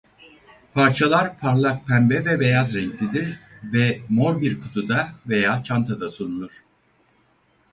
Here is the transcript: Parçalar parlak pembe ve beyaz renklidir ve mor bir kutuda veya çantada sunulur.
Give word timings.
Parçalar 0.73 1.39
parlak 1.39 1.85
pembe 1.87 2.25
ve 2.25 2.39
beyaz 2.39 2.75
renklidir 2.75 3.39
ve 3.63 4.01
mor 4.09 4.41
bir 4.41 4.59
kutuda 4.59 5.09
veya 5.27 5.63
çantada 5.63 6.11
sunulur. 6.11 6.63